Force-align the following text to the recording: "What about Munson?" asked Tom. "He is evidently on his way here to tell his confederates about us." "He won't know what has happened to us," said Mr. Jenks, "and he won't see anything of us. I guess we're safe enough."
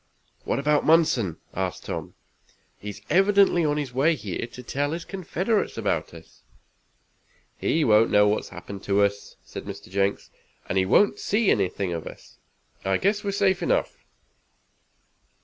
"What 0.45 0.57
about 0.57 0.83
Munson?" 0.83 1.37
asked 1.53 1.85
Tom. 1.85 2.15
"He 2.79 2.89
is 2.89 3.03
evidently 3.11 3.63
on 3.63 3.77
his 3.77 3.93
way 3.93 4.15
here 4.15 4.47
to 4.47 4.63
tell 4.63 4.93
his 4.93 5.05
confederates 5.05 5.77
about 5.77 6.11
us." 6.15 6.41
"He 7.55 7.83
won't 7.85 8.09
know 8.09 8.27
what 8.27 8.39
has 8.39 8.49
happened 8.49 8.81
to 8.85 9.03
us," 9.03 9.35
said 9.43 9.65
Mr. 9.65 9.91
Jenks, 9.91 10.31
"and 10.67 10.79
he 10.79 10.87
won't 10.87 11.19
see 11.19 11.51
anything 11.51 11.93
of 11.93 12.07
us. 12.07 12.39
I 12.83 12.97
guess 12.97 13.23
we're 13.23 13.31
safe 13.31 13.61
enough." 13.61 14.03